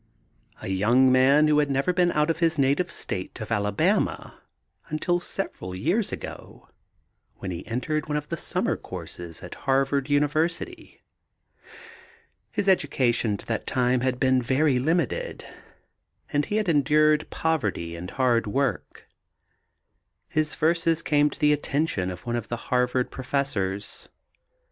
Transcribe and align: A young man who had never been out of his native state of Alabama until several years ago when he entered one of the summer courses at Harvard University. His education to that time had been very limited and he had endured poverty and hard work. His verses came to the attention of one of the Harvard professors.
A 0.63 0.67
young 0.67 1.11
man 1.11 1.47
who 1.47 1.59
had 1.59 1.69
never 1.69 1.93
been 1.93 2.11
out 2.13 2.31
of 2.31 2.39
his 2.39 2.57
native 2.57 2.89
state 2.89 3.39
of 3.39 3.51
Alabama 3.51 4.41
until 4.87 5.19
several 5.19 5.75
years 5.75 6.11
ago 6.11 6.69
when 7.35 7.51
he 7.51 7.63
entered 7.67 8.07
one 8.07 8.17
of 8.17 8.29
the 8.29 8.35
summer 8.35 8.75
courses 8.75 9.43
at 9.43 9.53
Harvard 9.69 10.09
University. 10.09 11.03
His 12.49 12.67
education 12.67 13.37
to 13.37 13.45
that 13.45 13.67
time 13.67 14.01
had 14.01 14.19
been 14.19 14.41
very 14.41 14.79
limited 14.79 15.45
and 16.33 16.47
he 16.47 16.55
had 16.55 16.67
endured 16.67 17.29
poverty 17.29 17.95
and 17.95 18.09
hard 18.09 18.47
work. 18.47 19.07
His 20.29 20.55
verses 20.55 21.03
came 21.03 21.29
to 21.29 21.37
the 21.39 21.53
attention 21.53 22.09
of 22.09 22.25
one 22.25 22.35
of 22.35 22.47
the 22.47 22.57
Harvard 22.71 23.11
professors. 23.11 24.09